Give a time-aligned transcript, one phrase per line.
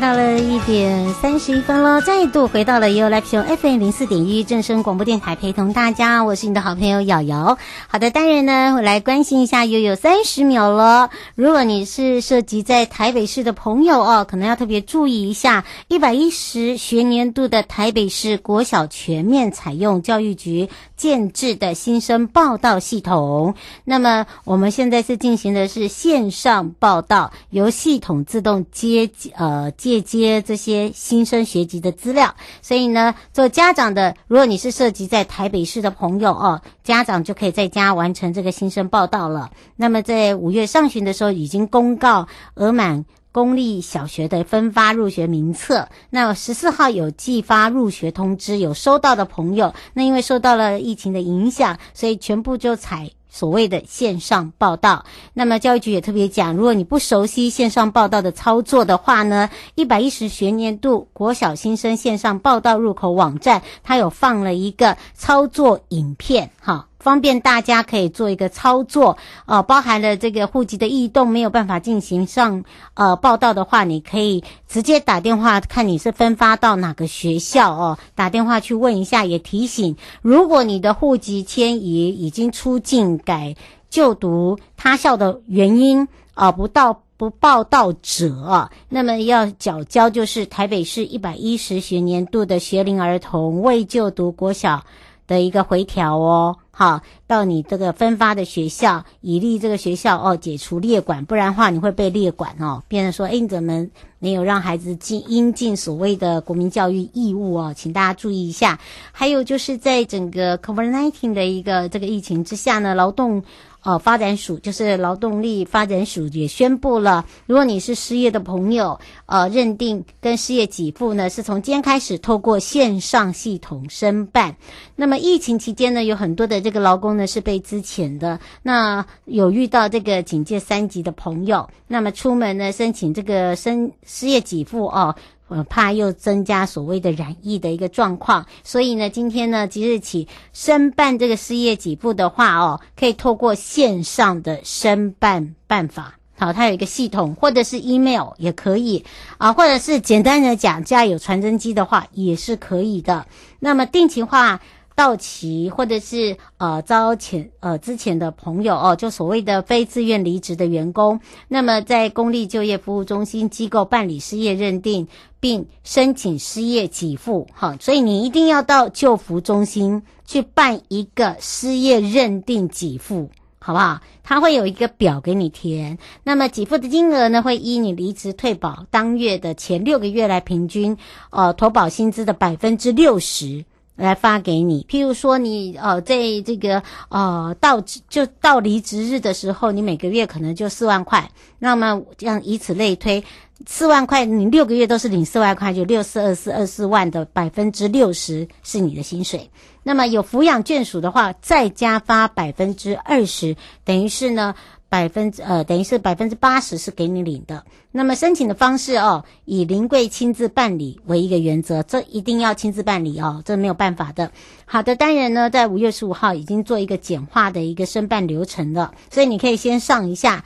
[0.00, 7.58] 到了一点三十一分了，再度回到了 YOYO Live Show FM 零四点一正声广播电台，陪同大家，我是你的好朋友瑶瑶。
[7.86, 11.10] 好的，当然呢，我来关心一下 YOYO 三十秒了。
[11.34, 23.54] 如果你是涉及在台北市的朋友哦，可能要特别注意一下，一百一十学年度的台北市国小全面采用教育局建制的新生报到系统。
[23.84, 29.50] 那么我们现在是进行的是线上报到，由系统自动接呃。
[29.50, 39.50] 呃，借接这些新生学籍的资料，所以呢，做家长的，如果你是涉及在台北市的朋友哦，家长就可以在家完成这个新生报到了。
[39.74, 45.88] 那么在五月上旬的时候，已经公告额满公立小学的分发入学名册。
[46.10, 53.10] 那十四号有寄发入学通知，有收到的朋友，那因为受到了疫情的影响，所以全部就采。
[53.30, 66.89] 所谓的线上报道，那么教育局也特别讲，如果你不熟悉线上报道的操作的话呢，一百一十学年度国小新生线上报道入口网站，它有放了一个操作影片，哈。
[67.00, 69.16] 方便大家可以做一个操作，
[69.46, 72.62] 呃，包含了这个户籍的异动没有办法进行上
[72.92, 79.24] 呃报道的话，你可以直接打电话看你是分发到哪个学校哦，打电话去问一下。
[79.30, 83.54] 也提醒，如果你的户籍迁移已经出境改
[83.88, 94.82] 就读他校的原因啊、不到不报道者，那么要缴交就是台北市一百一十学年度的学龄儿童未就读国小
[95.26, 96.56] 的一个回条哦。
[96.70, 102.82] 好，到你这个分发的学校，以利这个学校哦解除列管，不然的话你会被列管哦。
[102.88, 103.86] 变成说，哎，你怎么
[104.18, 107.74] 没有让孩子尽应尽所谓的国民教育义务哦？
[107.76, 108.78] 请大家注意一下。
[109.12, 113.42] 还有就是在整个 COVID-19 的一个这个疫情之下呢，劳动。
[113.82, 124.56] 呃，发展署就是劳动力发展署也宣布了，如果你是失业的朋友，呃，认定跟失业给付呢，是从今天开始透过线上系统申办。
[124.96, 135.14] 那么疫情期间呢，有很多的这个劳工呢是被资遣的，那有遇到这个警戒三级的朋友，那么出门呢申请这个申失业给付哦。
[135.50, 149.04] 呃，怕又增加所谓的染疫的一个状况，所以呢，今天呢，即日起申办这个失业给付的话哦，可以透过线上的申办办法，好，它有一个系统，或者是 email 也可以
[149.38, 153.26] 啊，或者是简单的讲，家有传真机的话也是可以的。
[153.58, 154.60] 那么定期化。
[154.94, 165.08] 到期或者是呃遭遣呃之前的朋友哦，就所谓的非自愿离职的员工，那么在公立就业服务中心机构办理失业认定，
[165.40, 174.00] 并申请失业给付，好，所以你一定要到就服中心去办一个失业认定给付，好不好？
[174.22, 180.96] 他会有一个表给你填，那么给付的金额呢，会依你离职退保当月的前六个月来平均，
[181.30, 183.64] 呃，投保薪资的百分之六十。
[184.00, 193.22] 来发给你，譬如说你呃，在这个呃到就到离职日的时候，你每个月可能就四万块，那么这样以此类推，
[193.66, 199.50] 四万块你六个月都是领四万块，就六四二四二四万的百分之六十是你的薪水。
[199.82, 204.54] 那么有抚养眷属的话，再加发百分之二十，等于是呢。
[204.90, 207.64] 百分之呃，等于是百分之八十是给你领的。
[207.92, 214.30] 那么申请的方式哦，以临柜亲自办理为一个原则，这一定要亲自办理哦，这没有办法的。
[214.66, 220.44] 好的，单人呢，在五月十五号已经做一个简化的一个申办流程了，所以你可以先上一下。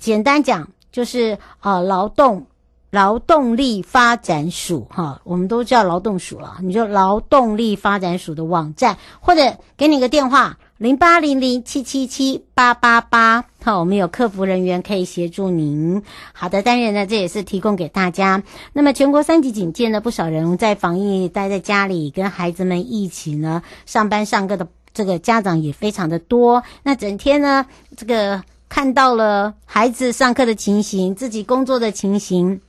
[0.00, 2.46] 简单讲就是呃，劳动
[2.92, 16.02] 劳动力发展署哈，我们都叫劳动署了，你就劳动力发展署的网站，或者给你个电话零八零零七七七八八八，好，我们有客服人员可以协助您。
[16.34, 18.42] 好的，当然呢，这也是提供给大家。
[18.74, 26.62] 那么全国三级警戒呢，不少人在防疫待在家里，跟孩子们一起呢上班上课的这个家长也非常的多。
[26.82, 27.64] 那整天呢，
[27.96, 32.60] 这个看到了孩子上课的情形，自己工作的情形。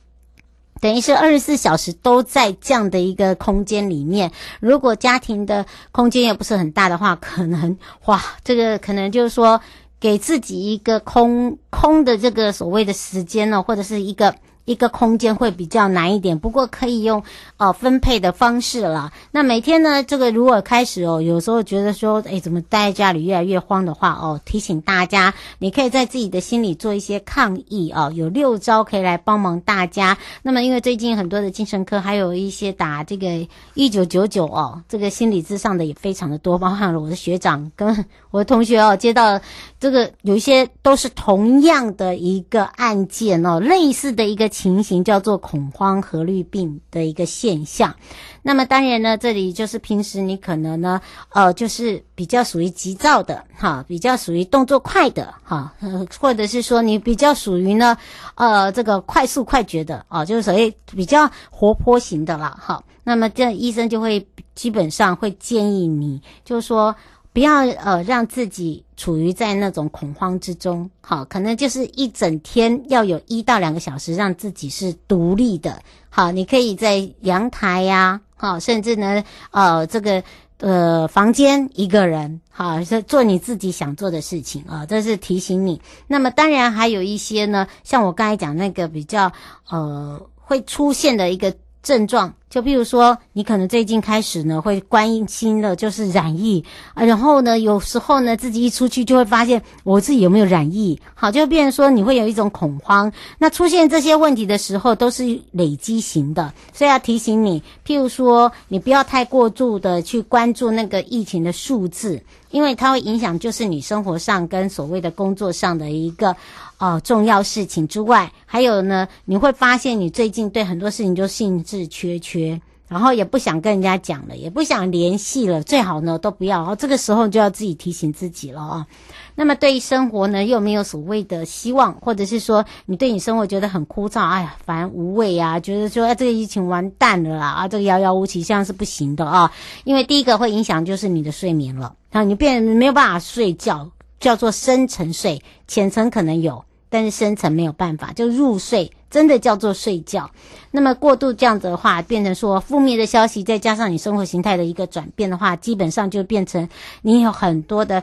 [0.80, 4.30] 等于是二十四小时都在这样的一个空间里面。
[4.60, 7.76] 如果家庭的空间也不是很大的话，可能
[8.06, 9.60] 哇，这个可能就是说
[9.98, 14.34] 给自己一个空空的这个所谓的时间呢，或者是一个。
[14.64, 17.22] 一个空间会比较难一点，不过可以用
[17.58, 19.12] 呃分配的方式啦。
[19.30, 30.16] 那每天呢，这个如果开始哦，有时候觉得说，哎，怎么待在家里越来越慌的话哦，提醒大家，你可以在自己的心里做一些抗议啊，有六招可以来帮忙大家。
[30.42, 39.38] 那么因为最近很多的精神科，还有一些打这个一九九九哦，这个心理咨商的也非常的多，包含了我的学长跟我的同学哦，接到
[39.78, 44.50] 这个有一些都是同样的一个案件哦，类似的一个。
[44.54, 47.92] 情形叫做恐慌和虑病的一个现象，
[48.40, 55.74] 那么当然呢，这里就是平时你可能呢，呃，就是比较属于急躁的哈，比较属于动作快的哈，
[56.20, 57.96] 或者是说你比较属于呢，
[58.36, 62.80] 呃，这个快速快决的啊，就是属于比较活泼型的啦哈。
[63.02, 64.24] 那么这医生就会
[64.54, 66.94] 基本上会建议你，就是说。
[67.34, 80.22] 不要呃让自己处于在那种恐慌之中，好，可能就是一整天要有一到两个小时让自己是独立的，好，你可以在阳台呀，好，甚至呢，呃，这个
[80.58, 85.82] 呃房间一个人，好，是做你自己想做的事情啊，这是提醒你。
[86.06, 89.32] 那么当然还有一些呢，像我刚才讲那个比较
[89.68, 91.52] 呃会出现的一个。
[91.84, 96.64] 症状就比如说，你可能最近开始呢会关心的就是染疫
[96.94, 103.12] 啊，然后呢有时候呢自己一出去就会发现我自己有没有染疫，好，就变成说你会有一种恐慌。
[103.38, 112.22] 那出现这些问题的时候都是累积型的，所以要提醒你，譬如说你不要太过度的去关注那个疫情的数字，
[112.52, 116.36] 因为它会影响就是你生活上跟所谓的工作上的一个。
[116.76, 122.43] 哦，重要事情之外，还有呢，你会发现你最近对很多事情就兴致缺缺，
[122.86, 126.62] 然后也不想跟人家讲了，也不想联系了，最好呢都不要。
[126.62, 128.86] 哦，这个时候就要自己提醒自己了啊。
[129.34, 139.50] 那么对于生活呢，又没有所谓的希望，或者是说你对你生活觉得很枯燥，哎呀，烦无味啊，觉得说哎，这个疫情完蛋了啦，啊，这个遥遥无期，这样是不行的啊。
[139.84, 143.90] 因为第一个会影响就是你的睡眠了，然啊，你变没有办法睡觉。
[144.20, 146.64] 叫做深层睡，浅层可能有，
[146.94, 150.30] 但是深层没有办法，就入睡真的叫做睡觉。
[150.70, 156.68] 那么过度这样子的话，变成说负面的消息，再加上你生活形态的一个转变的话，基本上就变成
[157.02, 158.00] 你有很多的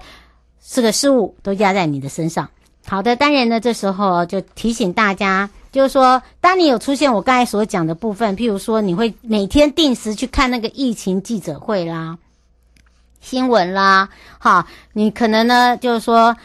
[0.61, 2.49] 这个事物都压在你的身上。
[2.85, 12.17] 好的，当然呢，这时候就提醒大家，就是说，当你有出现我刚才所讲的部分，譬如说你会每天定时去看那个疫情记者会啦。
[13.21, 16.35] 新闻啦，哈，你可能呢，就是说，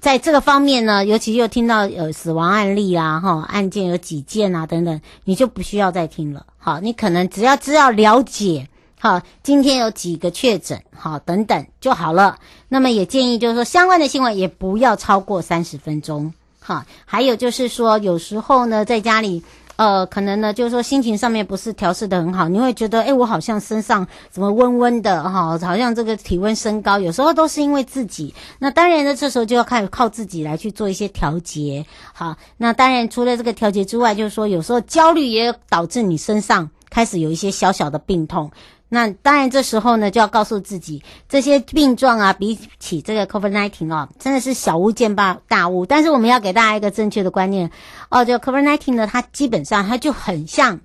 [0.00, 8.68] 在这个方面呢，尤其又听到有死亡案例啊，哈，案件有几件啊，等等，你就不需要再听了，好，你可能只要知道了解，
[9.00, 12.38] 好，今天有几个确诊，好，等等就好了。
[12.68, 19.42] 那么也建议就是说，相关的新闻也不要超过三十分钟，哈，还有就是说，有时候呢，在家里。
[19.76, 28.34] 呃，可能呢，就是说心情上面不是调试的很好，你会觉得，哎，我好像身上怎么温温的哈，好像这个体温升高，有时候都是因为自己。
[28.58, 31.84] 那当然呢，这时候就要看靠自己来去做一些调节。
[32.12, 38.50] 好，那当然除了这个调节之外，就是说有时候焦虑也导致你身上开始有一些小小的病痛。
[38.94, 45.84] 那当然，这时候呢，就要告诉自己，这些病状啊，比起这个 COVID-19 哦，真的是小巫见大巫。
[45.84, 47.68] 但是我们要给大家一个正确的观念
[48.08, 50.78] 哦，就 COVID-19 呢，它基本上它就很像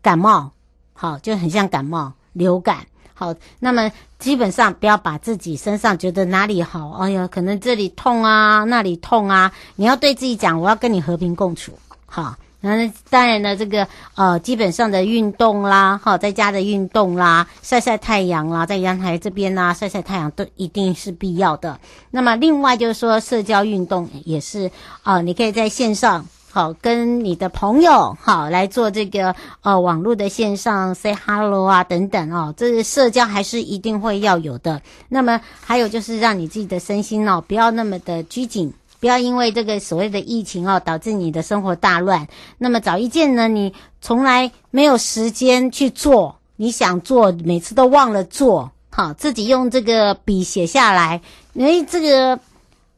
[0.00, 0.52] 感冒，
[0.92, 2.86] 好，就很像感冒、流感。
[3.14, 11.72] 好，那么基本上不要把自己身上觉得哪里好，哎呀，可能这里痛啊，那里痛啊，你要对自己讲，我要跟你和平共处，
[12.06, 12.36] 好。
[12.74, 21.78] 那当然呢，这个呃，基本上的运动啦，哈，在家的运动啦，晒晒太阳啦，在阳台这边啦，晒晒太阳都一定是必要的。
[22.10, 24.66] 那么另外就是说，社交运动也是
[25.02, 34.80] 啊、呃，你可以在线上好跟你的朋友好来做这个呃网络的线上 say hello 啊等等哦，这个社交还是一定会要有的。
[35.08, 38.72] 那么还有就是让你自己的身心哦不要那么的拘谨。
[39.06, 42.26] 不要因为这个所谓的疫情哦，导致你的生活大乱。
[42.58, 51.20] 那么找一件呢，你从来没有时间去做，你想做，每次都忘了做，好，自己用这个笔写下来。
[51.52, 52.36] 因为，这个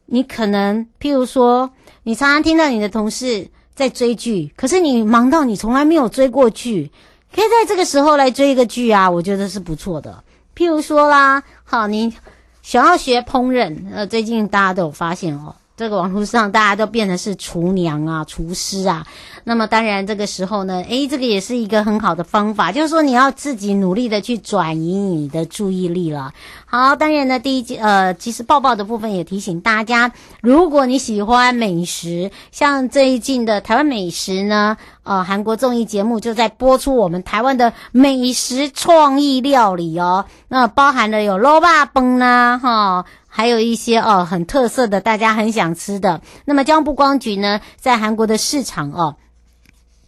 [0.07, 1.69] 你可能，譬如说，
[2.05, 6.91] 你常常听到你的同事在追剧，可是你忙到你从来没有追过剧，
[7.35, 10.25] 可以在这个时候来追一个剧啊，我觉得是不错的。
[10.57, 12.15] 譬如说啦，好，你。
[12.61, 19.06] 想要学烹饪，呃，最近大家都有发现哦，这个网络上大家都变成是厨娘啊、厨师啊。
[19.44, 26.32] 那么当然这个时候呢，诶，这个也是一个很好的方法，就是说你要自己努力的去转移你的注意力了。
[26.66, 43.06] 好，当然呢，第一季呃，其实报报的部分也提醒大家，如果你喜欢美食，像最近的台湾美食呢，呃，韩国综艺节目就在播出我们台湾的美食创意料理哦，那包含了有卤肉饭啦，哈，
[43.38, 46.23] 还有一些哦很特色的，大家很想吃的。
[46.45, 49.14] 那么交通观光局呢，在韩国的市场哦。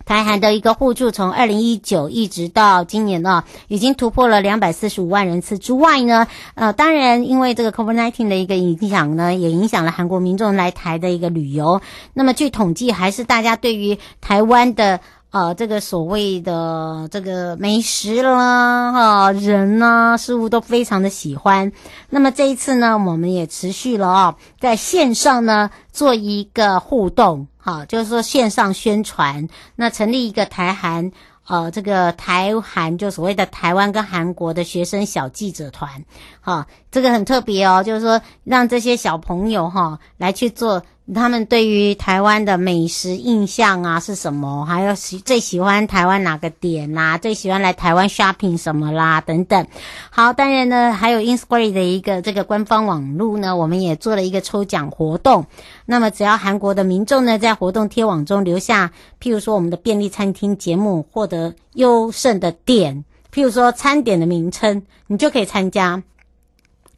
[0.05, 11.81] 台韩的一个互助，从二零一九一直到今年呢，已经突破了两百四十五万人次之外呢，呃，当然因为这个 COVID-19 的一个影响呢，也影响了韩国民众来台的一个旅游。
[12.13, 14.99] 那么据统计，还是大家对于台湾的
[15.31, 21.71] 呃这个所谓的这个美食啦、哈人呢、事物都非常的喜欢。
[22.09, 27.47] 那么这一次呢，我们也持续了啊，在线上呢做一个互动。
[27.59, 31.13] 好，就是说线上宣传，那成立一个台韩，
[31.47, 36.05] 呃，这个台韩就所谓的台湾跟韩国的学生小记者团，
[36.41, 40.83] 好，这个很特别哦，就是说让这些小朋友哈来去做。
[41.15, 44.65] 他们对于台湾的美食印象啊是什么？
[44.65, 49.21] 还有喜最喜欢台湾哪个点呐、最喜欢来台湾 shopping 什么啦？
[49.21, 49.67] 等等。
[50.11, 55.47] 好，当然呢，还有 Instagram 的一个这个官方网络呢，我们也做了一个抽奖活动。
[55.87, 66.03] 那么只要韩国的民众呢，在活动贴网中留下，譬如说我们的便利餐厅节目获得优胜的点，譬如说餐点的名称，你就可以参加。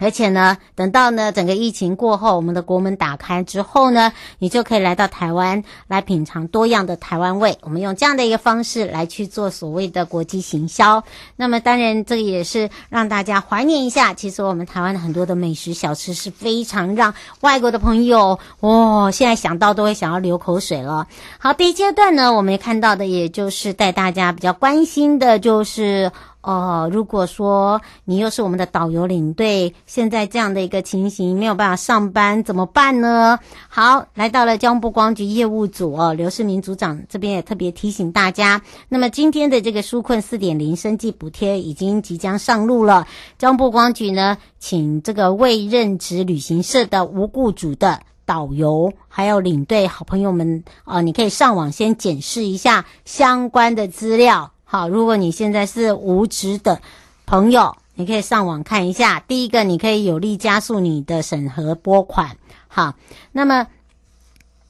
[0.02, 7.56] 而且呢，等到呢整个疫情过后，我们的国门打开之后呢，你就可以来到台湾来品尝多样的台湾味。
[7.62, 11.04] 我们用这样的一个方式来去做所谓的国际行销。
[11.36, 21.06] 那么当然，这个也是让大家怀念一下，其实我们台湾的很多的美食小吃是非常让外国的朋友哦，现在想到都会想要流口水了。
[21.38, 26.10] 好，第一阶段呢，我们也看到的也就是带大家比较关心的就是。
[26.42, 33.38] 哦，如果说你又是我们的导游领队，现在这样的一个情形没有办法上班怎么办呢？
[33.68, 43.06] 好，来到了交通部观光局业务组哦，刘世明组长这边也特别提醒大家，那么今天的这个纾困四点零生计补贴已经即将上路了，
[43.38, 54.50] 交通部观光局呢，请这个未任职旅行社的无雇主的导游还有领队好朋友们啊、哦，你可以上网先检视一下相关的资料。
[54.72, 56.80] 好，如果你现在是无职的
[57.26, 59.20] 朋友，你可以上网看一下。
[59.20, 62.38] 第一个，你可以有力加速你的审核拨款。
[62.68, 62.94] 好，
[63.32, 63.66] 那么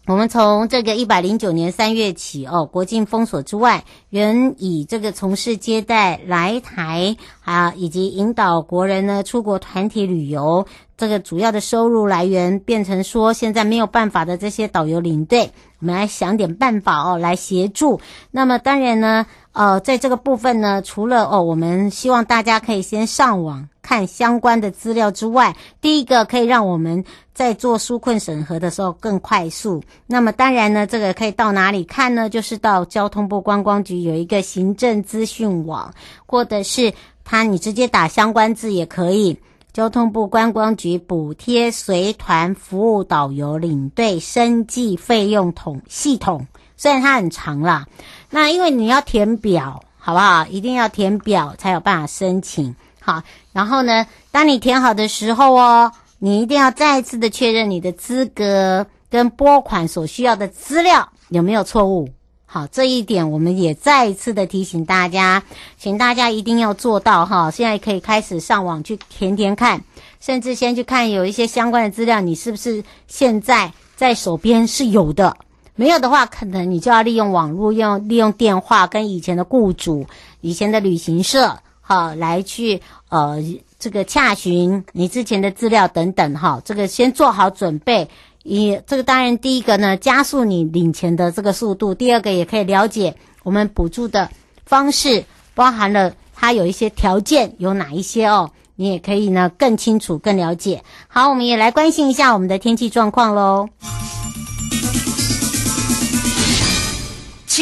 [0.08, 10.66] 我们从这个一百零九年三月起，哦，国境封锁之外，原以这个从事接待来台啊，以及引导国人呢出国团体旅游，
[10.96, 18.00] 这个主要的收入来源变成说现在没有办法的这些导游领队，我们来想点办法哦，来协助。
[18.32, 19.24] 那么当然呢。
[19.52, 27.04] 呃，在这个部分呢，除了哦，我们希望大家可以先上网看相关的资料之外，第一个可以让我们
[27.34, 29.82] 在做纾困审核的时候更快速。
[30.06, 32.30] 那么当然呢，这个可以到哪里看呢？
[32.30, 35.92] 就是到交通部观光局有一个行政资讯网，
[36.24, 36.90] 或者是
[37.22, 39.36] 他你直接打相关字也可以。
[39.74, 46.46] 交通部观光局补贴随团服务导游领队生计费用统系统。
[46.76, 47.86] 虽然它很长啦，
[48.30, 50.46] 那因为你要填表，好不好？
[50.46, 52.74] 一定要填表才有办法申请。
[53.00, 62.08] 好，然后呢，当你填好的时候哦，你一定要再次的确认你的资格跟拨款所需要的资料有没有错误。
[62.46, 65.42] 好，这一点我们也再一次的提醒大家，
[65.78, 67.50] 请大家一定要做到哈。
[67.50, 69.82] 现在可以开始上网去填填看，
[70.20, 75.34] 甚至先去看有一些相关的资料，你是不是现在在手边是有的。
[75.74, 80.06] 没有的话，可能你就要利用网络，用利用电话跟以前的雇主、
[80.40, 83.38] 以前的旅行社，哈，来去呃
[83.78, 88.08] 这个洽询你之前的资料等等，哈，这个先做好准备。
[88.44, 94.28] 以这个当然第一个呢，加速你领钱的这个速度；第二个也可以了解我们补助的
[94.66, 95.24] 方式，
[95.54, 100.82] 包含了它有一些条件有哪一些哦，你也可以呢更清楚、更了解。
[101.08, 103.68] 好，我们也来关心一下我们的天气状况喽。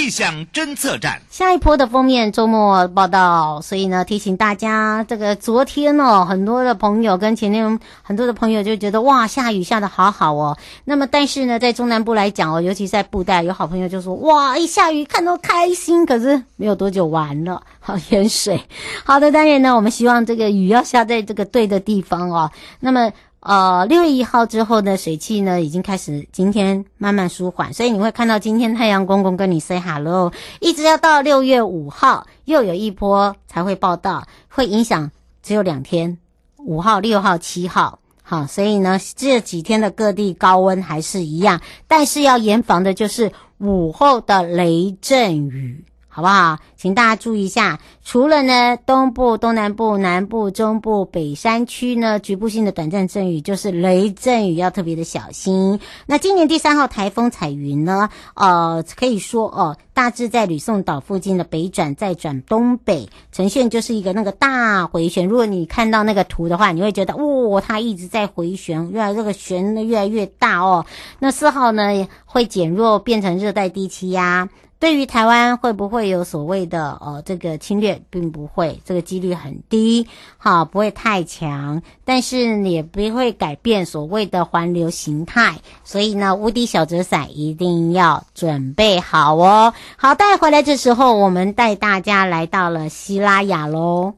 [0.01, 1.21] 气象侦测站。
[1.29, 10.57] 下一波的封面周末报道，所以呢，提醒大家，这个昨天哦，很多的朋友跟前天很多的朋友就觉得哇，下雨下的好好哦。
[10.87, 18.59] 那么，但是呢，在中南部来讲哦，尤其在布袋，有好朋友就说哇，一下雨看到开心，可是没有多久完了，好淹水。
[19.05, 22.51] 好的，当然呢，我们希望这个雨要下在这个对的地方哦。
[22.81, 23.13] 那么。
[23.41, 30.31] 呃，六月一号之后呢，水汽呢已经开始今天慢慢舒缓，所以你会看到今天太阳公公跟你 say hello，
[30.61, 35.11] 一直要到六月五号又有一波才会报道，会影响
[35.43, 36.19] 只有两天，
[36.59, 45.83] 五号、六号、七号，好，所以呢这几天的各地高温还是一样，但是要严防的就是午后的雷阵雨。
[46.21, 46.59] 好不好？
[46.77, 55.81] 请大家注意一下，除了呢东部、东南部、南部、中部、北山区呢局部性的短暂阵雨，就是雷阵雨，要特别的小心。
[56.05, 65.27] 那今年第三号台风彩云呢，呃，可以说哦，大致在吕宋岛附近的北转再转东北，呈现就是一个那个大回旋。
[65.27, 70.85] 如果你看到那个图的话，你会觉得哦，它一直在回旋，越来这个旋的越来越大哦。
[71.19, 74.49] 那四号呢会减弱，变成热带低气压。
[74.81, 80.09] 对于台湾会不会有所谓的呃这个侵略，并不会，这个几率很低，
[80.39, 89.75] 好，不会太强，但是也不会改变所谓的环流形态，所以呢，无敌小折伞一定要准备好哦。
[89.97, 94.15] 好，带回来的时候，我们带大家来到了西拉雅喽。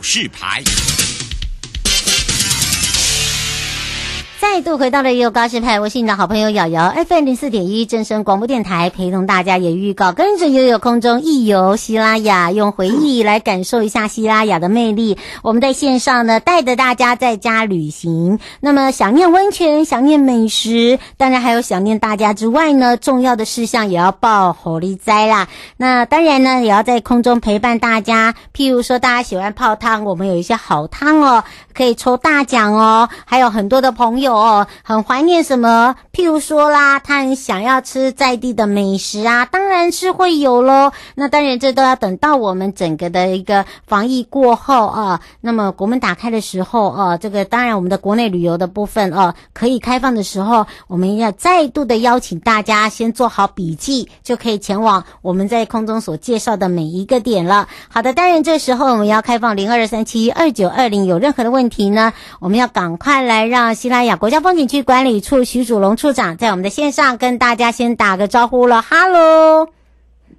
[0.00, 1.19] 有告示牌。
[4.52, 15.16] 再度回到了悠悠告示牌，我是你的好朋友瑶瑶，FM 零四点一正声广播电台，陪同大家也预告，跟着悠悠空中一游西拉雅，用回忆来感受一下西拉雅的魅力。
[15.42, 25.46] 我们在线上呢，带着大家在家旅行，那么想念温泉，想念美食，当然还有想念大家之外呢，重要的事项也要报火力灾啦。
[25.76, 28.34] 那当然呢，也要在空中陪伴大家。
[28.52, 34.39] 譬如说，大家喜欢泡汤，我们有一些好汤哦，可以抽大奖哦，还有很多的朋友。
[34.40, 35.94] 哦，很怀念什么？
[36.12, 40.92] 譬如说啦，他很想要吃在地的美食啊，当然是会有喽。
[41.14, 57.68] 那当然，这都要等到我们整个的一个防疫过后啊，那么国门打开的时候啊，这个当然我们的国内旅游的部分啊，可以开放的时候，我们要再度的邀请大家先做好笔记，就可以前往我们在空中所介绍的每一个点了。
[57.88, 69.66] 好的，当然这时候我们要开放零二三七二九二零，有任何的问题呢，我们要赶快来让希拉雅国家风景区管理处徐祖龙处长在我们的线上跟大家先打个招呼了，哈喽，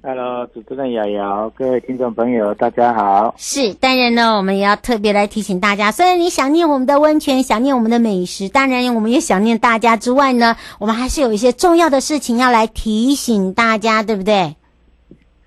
[0.01, 3.35] 哈喽，主持人瑶瑶，各位听众朋友，大家好。
[3.37, 14.55] 是，当然呢，我们也要特别来提醒大家，虽然你想念我们的温泉，想念我们的美食，当然我们也想念大家之外呢，我们还是有一些重要的事情要来提醒大家，对不对？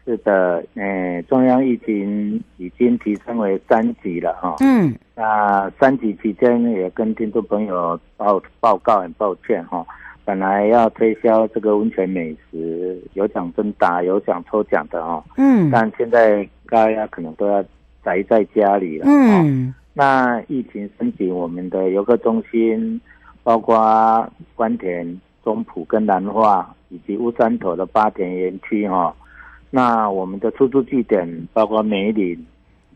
[0.06, 4.56] 是的，诶，中央疫情已经提升为三级了哈。
[4.60, 4.94] 嗯。
[5.14, 9.82] 那三级期间也跟听众朋友报报告，很抱歉哈。
[10.22, 15.24] 本来要推销这个温泉美食，有奖征答，有奖抽奖的哈。
[15.38, 15.70] 嗯。
[15.70, 17.64] 但现在大家可能都要
[18.04, 19.06] 宅在家里了。
[19.08, 19.74] 嗯。
[19.94, 23.00] 那疫情升级，我们的游客中心，
[23.42, 29.16] 包括关田、中埔跟南化，以及乌山头的八田园区哈。
[29.74, 32.46] 那我们的出租据点包括梅岭、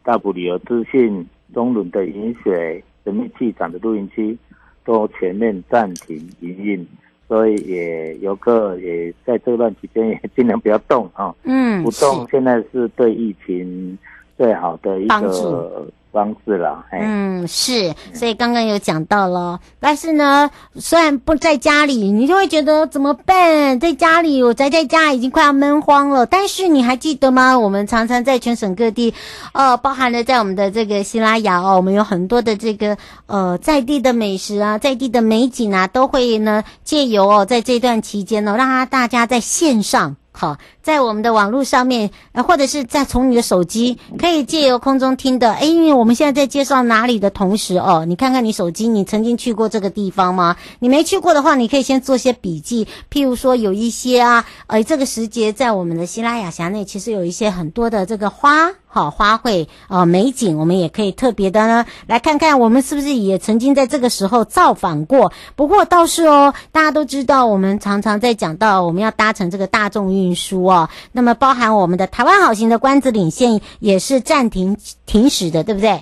[0.04, 4.38] 大埔旅游资讯、中仑的饮水、神秘机场的录音区，
[4.84, 6.86] 都全面暂停营运，
[7.26, 11.34] 所以也游客也在这段期间也尽量不要动啊。
[11.42, 13.98] 嗯，不动现在是对疫情
[14.36, 15.84] 最好的一个。
[16.10, 23.78] 方式了，嗯，是，所以刚刚有讲到了，但是呢，虽然不在家里，你就会觉得怎么办？
[23.78, 26.26] 在家里，我宅在家已经快要闷慌了。
[26.26, 27.58] 但是你还记得吗？
[27.58, 29.12] 我们常常在全省各地，
[29.52, 40.16] 呃，包含了在我们的这个西拉雅哦，我们有很多的这个呃在地的美食啊，在地的美景啊，都会呢借由哦，在这段期间呢，让他大家在线上。
[40.30, 40.56] 好，
[40.88, 45.52] 在我们的网络上面，呃，或者是在从你的手机可以借由空中听的。
[45.52, 50.56] 哎，因为我们现在在介绍哪里的同时哦，你看看你手机，你曾经去过这个地方吗？
[50.78, 52.88] 你没去过的话，你可以先做些笔记。
[53.12, 58.70] 譬如说，有一些啊，呃，这个时节在我们的西拉雅峡内，其实有一些很多的这个花。
[58.90, 65.30] 好花卉啊、美景，我们也可以特别的呢来看看，我们是不是也曾经在这个时候造访过？
[65.54, 70.77] 不过倒是哦，大家都知道，我们常常在讲到我们要搭乘这个大众运输哦，
[71.12, 75.98] 那么包含我们的台湾好行的关子岭线也是暂停停驶的，对不对？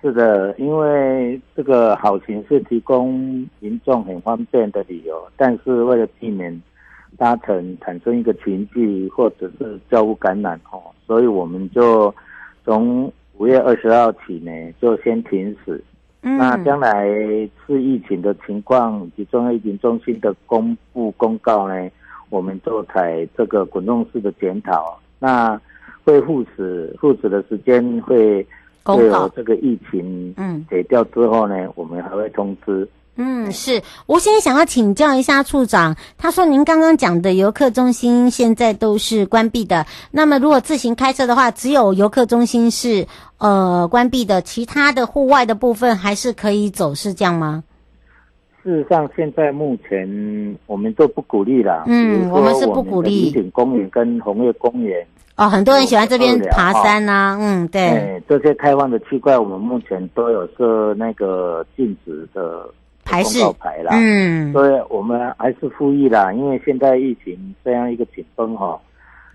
[0.00, 6.62] 是的，因为这个好行是提供民众很方便的理由，但是为了避免。
[7.16, 12.12] 搭乘产生一个群聚或者是交互感染哦，所以我们就
[12.64, 13.04] 从
[13.38, 14.50] 五月二十号起呢，
[14.82, 15.80] 就先停驶。
[16.22, 17.06] 嗯，那将来
[17.64, 21.88] 是疫情的情况以及中央疫情中心的公布公告呢，
[22.30, 24.98] 我们做采这个滚动式的检讨。
[25.18, 25.60] 那
[26.04, 28.46] 会复始复始的时间会
[28.82, 32.86] 会有这个疫情嗯解掉之后呢，我们还会通知。
[33.16, 43.06] 嗯，是我现在想要请教一下处长，他说您刚刚讲的游客中心现在都是关闭的，那么如果自行开车的话，只有游客中心是
[43.38, 47.62] 呃关闭的，其他的户外的部分还是可以走，是这样吗？
[48.64, 51.84] 事实上，现在目前我们都不鼓励了。
[51.86, 53.26] 嗯，我们是不鼓励。
[53.26, 57.38] 宜景公园跟红叶公园哦，很多人喜欢这边爬山呐、啊。
[57.38, 57.82] 嗯，对。
[57.82, 62.66] 哎，这些开放的区块，我们目前都有设那个禁止的。
[63.06, 68.80] 牌是牌啦，嗯，所以我们还是呼吁啦，因为现在疫情这样一个紧绷哈，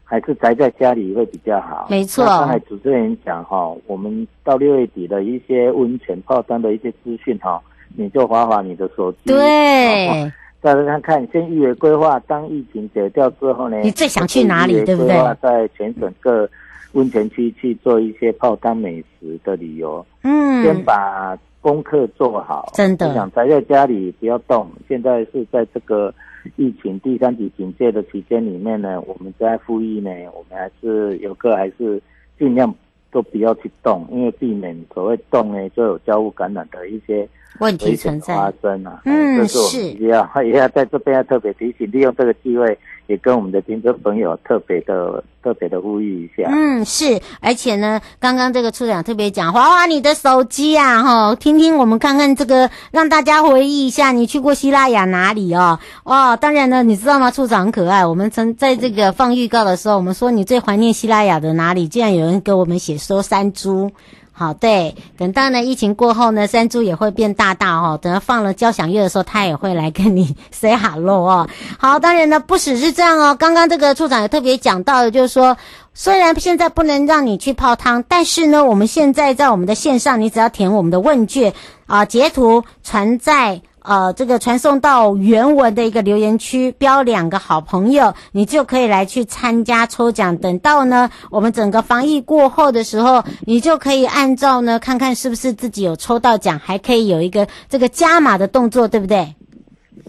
[0.04, 1.86] 还是宅在家里会比较好。
[1.88, 7.62] 没错，刚才主持人讲哈，我们到六月底的一些温泉泡汤的一些资讯哈，
[7.96, 15.16] 你就划划你的手机，对，再来看看先预约规划，当疫情解掉之后呢，你最想去哪里，对不对？
[15.42, 16.50] 在全省各
[16.94, 21.38] 温泉区去做一些泡汤美食的旅游，嗯，先把。
[21.62, 23.14] 功课做好，真的。
[23.14, 24.66] 想宅在家里不要动。
[24.88, 26.12] 现在是在这个
[26.56, 32.02] 疫情第三级警戒的期间里面呢，我们在复议呢，我们还是游客还是
[32.40, 32.74] 尽量
[33.12, 37.28] 都不要去动，因为避免所谓动呢就有交互感染的一些
[37.60, 39.02] 问题存在发生啊。
[39.06, 39.92] 嗯，是。
[39.94, 42.78] 也要 也要在这边要特别提醒，利用这个机会。
[43.10, 46.48] 也跟我们的听众朋友特别的特别的呼吁一下。
[46.48, 55.80] 嗯，是，而且呢，刚刚这个处长特别讲，华华你的手机啊，哈，听听我们看看这个，让大家回忆一下，你去过西拉雅哪里哦？
[56.04, 57.32] 哦，当然呢，你知道吗？
[57.32, 58.06] 处长很可爱。
[58.06, 61.88] 我们曾在这个放预告的时候，我们说你最怀念西拉雅的哪里？
[61.88, 63.92] 竟然有人给我们写说山猪。
[64.40, 68.00] 好，对，等到呢疫情过后呢，山猪也会变大大哦。
[68.02, 71.50] 等到放了交响乐的时候，它也会来跟你 say hello 哦。
[71.78, 73.36] 好，当然呢，不只是这样哦。
[73.36, 75.58] 刚刚这个处长也特别讲到的，就是说，
[75.94, 81.54] 虽然现在不能让你去泡汤，但是呢，我们现在在我们的线上，你只要填我们的问卷
[81.86, 83.62] 啊，截图传在。
[83.90, 90.38] 呃，这个传送到原文的一个留言区，标两个好朋友，你就可以来去参加抽奖。
[90.38, 99.28] 等到呢，我们整个防疫过后的时候，你就可以按照呢，看看是不是自己有抽到奖，还可以有一个这个加码的动作，对不对？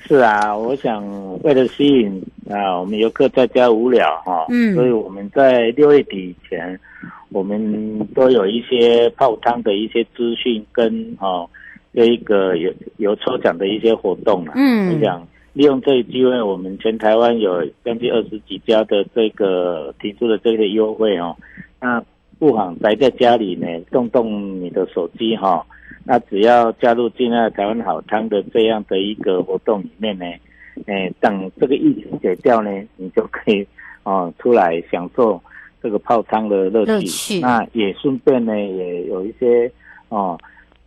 [0.07, 1.03] 是啊，我想
[1.43, 6.79] 为了吸引啊，我们游客在家无聊哈，嗯，所以我们在六月底以前，
[7.31, 11.49] 我们都有一些泡汤的一些资讯跟哈。
[11.93, 21.37] 有一个有有抽奖的一些活动了，嗯，我想利用这一机会，我们全台湾有将近二十几家的这个提出的这个优惠哦，
[21.81, 22.01] 那
[22.39, 25.67] 不妨宅在家里呢，动动你的手机哈、哦，
[26.05, 30.25] 那只要加入进来台湾好汤的这样的一个活动里面呢，
[30.87, 33.67] 哎，等这个疫情解掉呢，你就可以
[34.05, 35.43] 哦出来享受
[35.83, 37.41] 这个泡汤的乐趣，乐趣。
[37.41, 39.69] 那也顺便呢也有一些
[40.09, 40.39] 哦。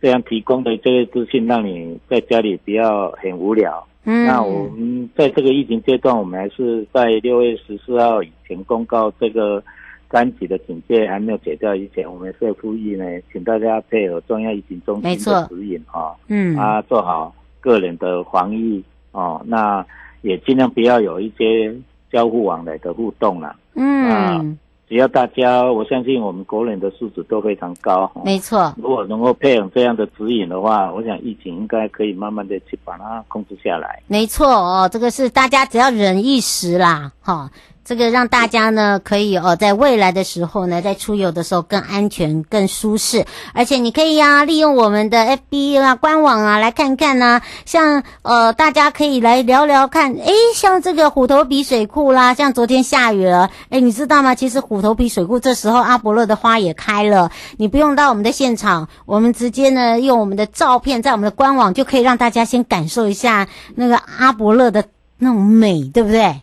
[0.04, 3.82] 这样提供的这些资讯，让你在家里不要很无聊。
[4.04, 9.64] 嗯，那我们在这个疫情阶段，我们还是在六月十四号以前公告这个
[10.10, 19.82] 三级的警戒还没有解掉以前，我们是呼吁呢，请大家配合中央疫情中心的指引啊，嗯，啊，做好个人的防疫哦，那
[20.20, 21.74] 也尽量不要有一些
[22.12, 23.56] 交互往来的互动了。
[23.74, 24.04] 嗯。
[24.10, 24.44] 啊
[24.88, 28.10] 只要大家，我相信我们国人的素质都非常高。
[28.24, 34.02] 没错，如果能够配合这样的指引的话，我想疫情应该可以慢慢的去把它控制下来。
[34.06, 37.50] 没错哦，这个是大家只要忍一时啦，哈。
[37.84, 54.34] 这个让大家呢可以哦，在未来的时候呢，在出游的时候更安全、更舒适，而且你可以呀、啊，利用我们的 FB 啊官网啊来看看呢、像呃大家可以来聊聊看，诶，像这个虎头鼻水库啦，像昨天下雨了，诶，你知道吗？
[54.34, 64.84] 其实虎头鼻水库这时候阿伯乐的花也开了，你不用到我们的现场，我们直接呢用我们的照片在我们的官网就可以让大家先感受一下那个阿伯乐的
[65.18, 66.40] 那种美，对不对？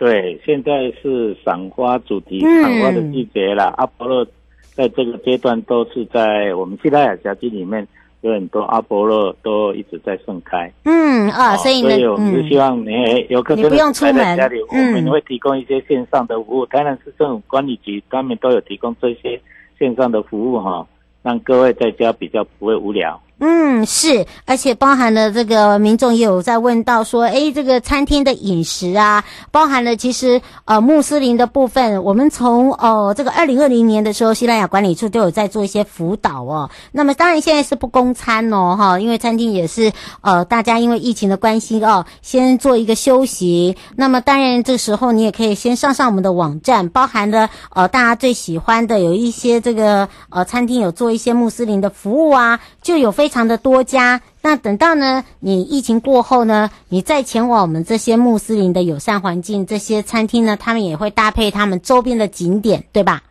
[0.00, 3.66] 对，现在是赏花主题赏花的季节了。
[3.66, 4.26] 嗯、阿波罗
[4.72, 7.86] 在这个阶段都是在我们西拉雅峡区里面
[8.22, 10.72] 有很多阿波罗都一直在盛开。
[10.84, 12.90] 嗯啊，所以呢，所以我们是希望你
[13.28, 16.64] 游客、嗯、你不用出门，在家里，我们会提供一些线上的服务。
[16.64, 19.38] 台南市政府管理局他们都有提供这些
[19.78, 20.86] 线上的服务哈，
[21.22, 23.20] 让各位在家比较不会无聊。
[23.42, 36.68] 嗯，是，而且包含了这个民众也有在问到说，诶，这个餐厅的饮食啊，包含了其实呃穆斯林的部分，我们从呃这个二零二零年的时候，西拉雅管理处都有在做一些辅导哦。
[36.92, 43.74] 那么当然现在是不供餐哦，哈，因为餐厅也是呃大家因为疫情的关系哦，先做一个休息。
[43.96, 53.29] 那么当然这时候你也可以先上上我们的网站，包含了呃大家最喜欢的有一些这个呃餐厅有做一些穆斯林的服务啊，就有非。
[53.30, 63.22] 非常的多家，那等到呢，你疫情过后呢，你再前往我们这些穆斯林的友善环境，这些餐厅呢，他们也会搭配他们周边的景点，对吧？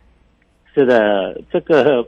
[0.74, 2.02] 是的，这个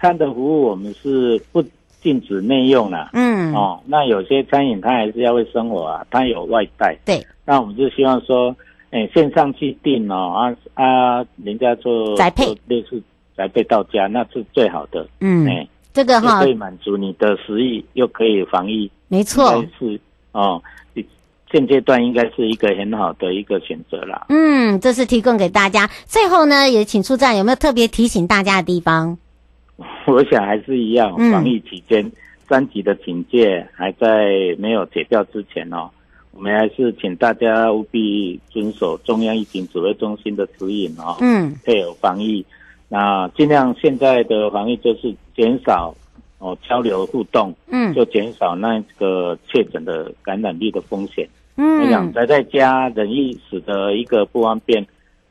[0.00, 1.62] 餐的服务我们是不
[2.02, 3.10] 禁止内用了。
[3.12, 6.96] 嗯，哦，那有些餐饮它还是要为生活啊，它有外带。
[7.04, 8.52] 对，那我们就希望说，
[8.90, 13.00] 哎，线上去订哦，啊啊，人家做宅配，类似
[13.36, 15.06] 宅配到家，那是最好的。
[15.20, 15.64] 嗯，哎。
[15.96, 19.98] 这个哈可以满足你的食欲，又可以防疫，没错，是
[20.32, 20.62] 哦。
[21.50, 24.26] 现阶段应该是一个很好的一个选择啦。
[24.28, 25.88] 嗯，这是提供给大家。
[26.04, 29.16] 最后呢，也请处长有没有特别提醒大家的地方？
[30.06, 32.12] 我想还是一样，防疫期间、嗯、
[32.46, 34.26] 三级的警戒还在
[34.58, 35.88] 没有解掉之前哦，
[36.32, 41.16] 我们还是请大家务必遵守中央疫情指挥中心的指引哦。
[41.20, 42.44] 嗯，配合防疫。
[42.88, 45.94] 那尽量现在的防疫就是减少
[46.38, 51.28] 哦交流互动，嗯，就减少那个确诊的感染率的风险。
[51.56, 54.86] 嗯，我想宅在家，人易使得一个不方便。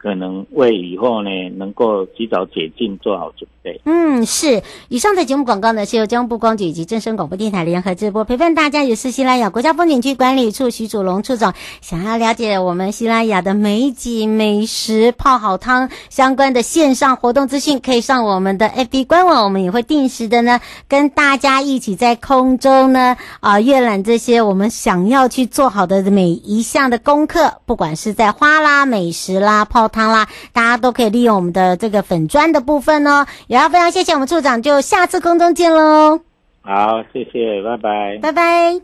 [0.06, 3.82] 可能为以后呢能够及早解禁做好准备。
[3.86, 4.62] 嗯，是。
[4.88, 11.56] 以上的节目广告呢是由江部光局以及正声广播电台联合直播，陪伴大家也是西拉雅国家风景区管理处徐祖龙处长。
[11.82, 29.90] 想要了解我们西拉雅的美景、美食、泡好汤相关的线上活动资讯，可以上我们的 FB 官网，我们也会定时的呢跟大家一起在空中呢啊阅览这些我们想要去做好的每一项的功课，不管是在花啦、美食啦、泡。
[29.96, 33.26] 汤啦，大家都可以利用我们的这个粉砖的部分哦。
[33.48, 36.20] 也要非常谢谢我们处长，就下次空中见喽。
[36.62, 38.82] 好，谢谢，拜拜，拜拜。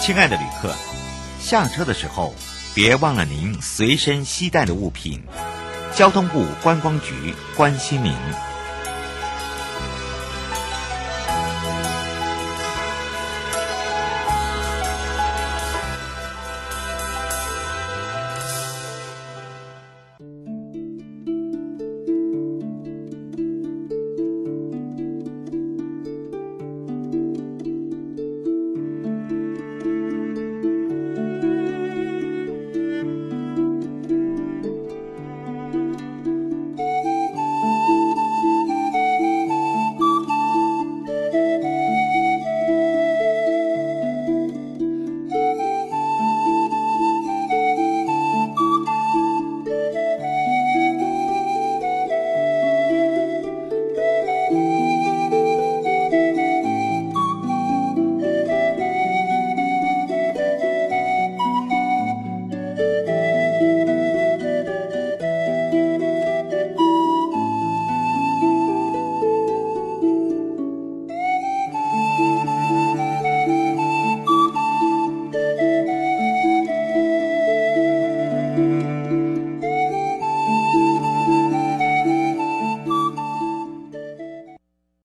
[0.00, 0.70] 亲爱的旅客，
[1.38, 2.34] 下车的时候
[2.74, 5.22] 别忘了您随身携带的物品。
[5.94, 8.12] 交通部观光局关心您。